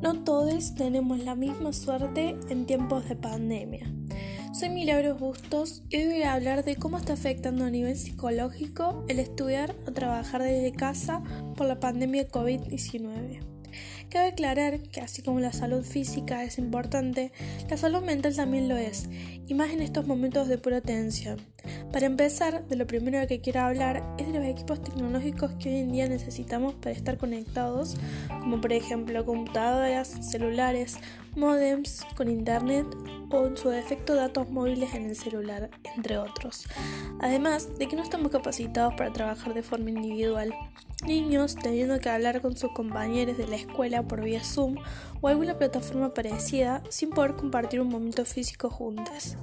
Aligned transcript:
todos 0.00 0.74
tenemos 0.74 1.18
la 1.20 1.34
misma 1.34 1.72
suerte 1.72 2.36
en 2.48 2.64
tiempos 2.66 3.08
de 3.08 3.16
pandemia. 3.16 3.86
Soy 4.52 4.70
Milagros 4.70 5.20
Bustos 5.20 5.82
y 5.90 5.96
hoy 5.98 6.06
voy 6.06 6.22
a 6.22 6.32
hablar 6.32 6.64
de 6.64 6.76
cómo 6.76 6.98
está 6.98 7.12
afectando 7.12 7.64
a 7.64 7.70
nivel 7.70 7.96
psicológico 7.96 9.04
el 9.08 9.18
estudiar 9.18 9.74
o 9.86 9.92
trabajar 9.92 10.42
desde 10.42 10.72
casa 10.72 11.22
por 11.56 11.66
la 11.66 11.80
pandemia 11.80 12.28
COVID-19. 12.28 13.39
Cabe 14.10 14.30
aclarar 14.30 14.80
que 14.80 15.00
así 15.00 15.22
como 15.22 15.38
la 15.38 15.52
salud 15.52 15.84
física 15.84 16.42
es 16.42 16.58
importante, 16.58 17.30
la 17.68 17.76
salud 17.76 18.02
mental 18.02 18.34
también 18.34 18.68
lo 18.68 18.76
es, 18.76 19.08
y 19.46 19.54
más 19.54 19.70
en 19.70 19.82
estos 19.82 20.04
momentos 20.04 20.48
de 20.48 20.58
pura 20.58 20.80
tensión. 20.80 21.38
Para 21.92 22.06
empezar, 22.06 22.66
de 22.66 22.74
lo 22.74 22.88
primero 22.88 23.24
que 23.28 23.40
quiero 23.40 23.60
hablar 23.60 24.02
es 24.18 24.26
de 24.26 24.32
los 24.32 24.44
equipos 24.44 24.82
tecnológicos 24.82 25.52
que 25.60 25.68
hoy 25.68 25.76
en 25.76 25.92
día 25.92 26.08
necesitamos 26.08 26.74
para 26.74 26.90
estar 26.90 27.18
conectados, 27.18 27.96
como 28.40 28.60
por 28.60 28.72
ejemplo 28.72 29.24
computadoras, 29.24 30.08
celulares, 30.28 30.98
modems 31.36 32.04
con 32.16 32.28
internet 32.28 32.86
o 33.30 33.46
en 33.46 33.56
su 33.56 33.68
defecto 33.68 34.14
datos 34.14 34.50
móviles 34.50 34.94
en 34.94 35.06
el 35.06 35.16
celular, 35.16 35.70
entre 35.96 36.18
otros. 36.18 36.66
Además 37.20 37.78
de 37.78 37.88
que 37.88 37.96
no 37.96 38.02
estamos 38.02 38.30
capacitados 38.30 38.94
para 38.94 39.12
trabajar 39.12 39.54
de 39.54 39.62
forma 39.62 39.90
individual. 39.90 40.54
Niños 41.06 41.56
teniendo 41.56 41.98
que 41.98 42.10
hablar 42.10 42.42
con 42.42 42.56
sus 42.56 42.72
compañeros 42.72 43.38
de 43.38 43.46
la 43.46 43.56
escuela 43.56 44.02
por 44.02 44.22
vía 44.22 44.44
Zoom 44.44 44.76
o 45.20 45.28
alguna 45.28 45.56
plataforma 45.56 46.12
parecida 46.12 46.82
sin 46.90 47.10
poder 47.10 47.34
compartir 47.34 47.80
un 47.80 47.88
momento 47.88 48.24
físico 48.24 48.68
juntos. 48.68 49.36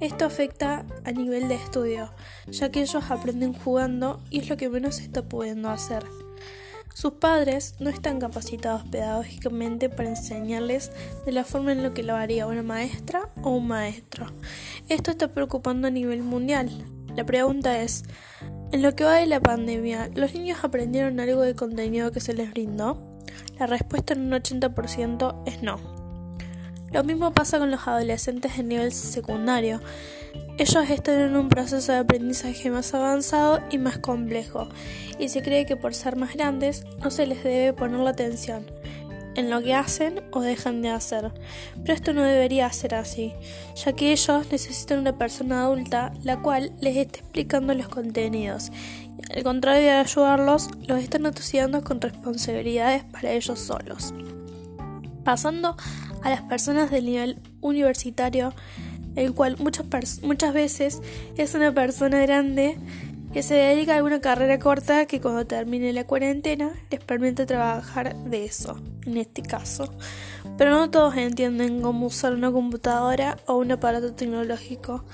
Esto 0.00 0.24
afecta 0.24 0.84
a 1.04 1.12
nivel 1.12 1.48
de 1.48 1.54
estudio, 1.54 2.10
ya 2.48 2.70
que 2.70 2.80
ellos 2.80 3.10
aprenden 3.10 3.52
jugando 3.52 4.20
y 4.30 4.40
es 4.40 4.48
lo 4.48 4.56
que 4.56 4.68
menos 4.68 4.96
se 4.96 5.04
está 5.04 5.22
pudiendo 5.22 5.70
hacer. 5.70 6.04
Sus 6.96 7.12
padres 7.12 7.74
no 7.78 7.90
están 7.90 8.20
capacitados 8.20 8.84
pedagógicamente 8.84 9.90
para 9.90 10.08
enseñarles 10.08 10.90
de 11.26 11.32
la 11.32 11.44
forma 11.44 11.72
en 11.72 11.82
la 11.82 11.92
que 11.92 12.02
lo 12.02 12.16
haría 12.16 12.46
una 12.46 12.62
maestra 12.62 13.28
o 13.42 13.50
un 13.50 13.68
maestro. 13.68 14.28
Esto 14.88 15.10
está 15.10 15.28
preocupando 15.28 15.88
a 15.88 15.90
nivel 15.90 16.22
mundial. 16.22 16.70
La 17.14 17.26
pregunta 17.26 17.82
es, 17.82 18.04
en 18.72 18.80
lo 18.80 18.94
que 18.96 19.04
va 19.04 19.16
de 19.16 19.26
la 19.26 19.40
pandemia, 19.40 20.08
¿los 20.14 20.32
niños 20.32 20.60
aprendieron 20.62 21.20
algo 21.20 21.42
de 21.42 21.54
contenido 21.54 22.12
que 22.12 22.20
se 22.20 22.32
les 22.32 22.50
brindó? 22.50 23.18
La 23.58 23.66
respuesta 23.66 24.14
en 24.14 24.22
un 24.22 24.32
80% 24.32 25.42
es 25.44 25.62
no. 25.62 25.95
Lo 26.96 27.04
mismo 27.04 27.30
pasa 27.34 27.58
con 27.58 27.70
los 27.70 27.86
adolescentes 27.86 28.56
de 28.56 28.62
nivel 28.62 28.90
secundario. 28.90 29.82
Ellos 30.56 30.88
están 30.88 31.20
en 31.20 31.36
un 31.36 31.50
proceso 31.50 31.92
de 31.92 31.98
aprendizaje 31.98 32.70
más 32.70 32.94
avanzado 32.94 33.60
y 33.70 33.76
más 33.76 33.98
complejo, 33.98 34.66
y 35.18 35.28
se 35.28 35.42
cree 35.42 35.66
que 35.66 35.76
por 35.76 35.92
ser 35.92 36.16
más 36.16 36.32
grandes 36.32 36.86
no 37.04 37.10
se 37.10 37.26
les 37.26 37.44
debe 37.44 37.74
poner 37.74 38.00
la 38.00 38.08
atención 38.08 38.64
en 39.34 39.50
lo 39.50 39.60
que 39.60 39.74
hacen 39.74 40.22
o 40.32 40.40
dejan 40.40 40.80
de 40.80 40.88
hacer. 40.88 41.34
Pero 41.82 41.92
esto 41.92 42.14
no 42.14 42.22
debería 42.22 42.72
ser 42.72 42.94
así, 42.94 43.34
ya 43.74 43.92
que 43.92 44.12
ellos 44.12 44.50
necesitan 44.50 45.00
una 45.00 45.18
persona 45.18 45.64
adulta 45.64 46.14
la 46.24 46.40
cual 46.40 46.72
les 46.80 46.96
esté 46.96 47.18
explicando 47.18 47.74
los 47.74 47.88
contenidos. 47.88 48.72
Al 49.36 49.42
contrario 49.42 49.82
de 49.82 49.90
ayudarlos, 49.90 50.70
los 50.86 51.02
están 51.02 51.26
atuciando 51.26 51.84
con 51.84 52.00
responsabilidades 52.00 53.04
para 53.04 53.32
ellos 53.32 53.60
solos. 53.60 54.14
Pasando 55.24 55.76
a 56.26 56.30
las 56.30 56.42
personas 56.42 56.90
del 56.90 57.06
nivel 57.06 57.38
universitario, 57.60 58.52
el 59.14 59.32
cual 59.32 59.56
muchas, 59.60 59.86
muchas 60.22 60.52
veces 60.52 61.00
es 61.36 61.54
una 61.54 61.72
persona 61.72 62.20
grande 62.20 62.76
que 63.32 63.44
se 63.44 63.54
dedica 63.54 63.92
a 63.92 63.96
alguna 63.98 64.20
carrera 64.20 64.58
corta 64.58 65.06
que 65.06 65.20
cuando 65.20 65.46
termine 65.46 65.92
la 65.92 66.02
cuarentena 66.02 66.72
les 66.90 66.98
permite 66.98 67.46
trabajar 67.46 68.16
de 68.24 68.44
eso, 68.44 68.76
en 69.04 69.18
este 69.18 69.42
caso. 69.42 69.94
Pero 70.58 70.72
no 70.72 70.90
todos 70.90 71.16
entienden 71.16 71.80
cómo 71.80 72.06
usar 72.06 72.34
una 72.34 72.50
computadora 72.50 73.36
o 73.46 73.58
un 73.58 73.70
aparato 73.70 74.12
tecnológico, 74.12 75.04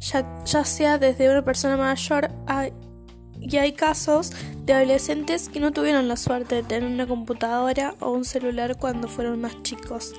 ya, 0.00 0.26
ya 0.46 0.64
sea 0.64 0.98
desde 0.98 1.30
una 1.30 1.44
persona 1.44 1.76
mayor 1.76 2.32
a 2.48 2.70
y 3.48 3.58
hay 3.58 3.72
casos 3.72 4.32
de 4.64 4.72
adolescentes 4.72 5.48
que 5.48 5.60
no 5.60 5.72
tuvieron 5.72 6.08
la 6.08 6.16
suerte 6.16 6.56
de 6.56 6.62
tener 6.64 6.90
una 6.90 7.06
computadora 7.06 7.94
o 8.00 8.10
un 8.10 8.24
celular 8.24 8.76
cuando 8.76 9.06
fueron 9.06 9.40
más 9.40 9.62
chicos. 9.62 10.14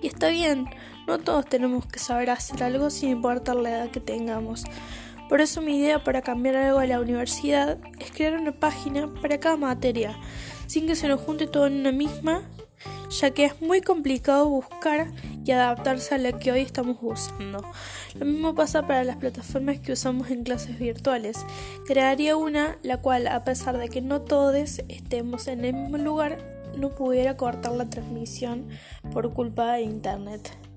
Y 0.00 0.06
está 0.06 0.28
bien, 0.28 0.66
no 1.06 1.18
todos 1.18 1.44
tenemos 1.44 1.84
que 1.84 1.98
saber 1.98 2.30
hacer 2.30 2.62
algo 2.62 2.88
sin 2.88 3.10
importar 3.10 3.56
la 3.56 3.70
edad 3.70 3.90
que 3.90 4.00
tengamos. 4.00 4.64
Por 5.28 5.42
eso 5.42 5.60
mi 5.60 5.76
idea 5.76 6.02
para 6.02 6.22
cambiar 6.22 6.56
algo 6.56 6.78
a 6.78 6.86
la 6.86 7.00
universidad 7.00 7.78
es 7.98 8.10
crear 8.12 8.40
una 8.40 8.52
página 8.52 9.12
para 9.20 9.38
cada 9.38 9.56
materia, 9.56 10.16
sin 10.66 10.86
que 10.86 10.96
se 10.96 11.06
nos 11.06 11.20
junte 11.20 11.46
todo 11.46 11.66
en 11.66 11.80
una 11.80 11.92
misma, 11.92 12.42
ya 13.10 13.30
que 13.30 13.44
es 13.44 13.60
muy 13.60 13.82
complicado 13.82 14.48
buscar 14.48 15.08
y 15.44 15.52
adaptarse 15.52 16.14
a 16.14 16.18
la 16.18 16.32
que 16.32 16.52
hoy 16.52 16.60
estamos 16.60 16.98
usando. 17.00 17.64
Lo 18.18 18.26
mismo 18.26 18.54
pasa 18.54 18.86
para 18.86 19.04
las 19.04 19.16
plataformas 19.16 19.80
que 19.80 19.92
usamos 19.92 20.30
en 20.30 20.44
clases 20.44 20.78
virtuales. 20.78 21.44
Crearía 21.86 22.36
una 22.36 22.76
la 22.82 22.98
cual, 22.98 23.26
a 23.26 23.44
pesar 23.44 23.78
de 23.78 23.88
que 23.88 24.00
no 24.00 24.20
todos 24.22 24.80
estemos 24.88 25.48
en 25.48 25.64
el 25.64 25.74
mismo 25.74 25.98
lugar, 25.98 26.38
no 26.76 26.90
pudiera 26.90 27.36
cortar 27.36 27.72
la 27.72 27.88
transmisión 27.88 28.68
por 29.12 29.32
culpa 29.32 29.72
de 29.72 29.82
Internet. 29.82 30.69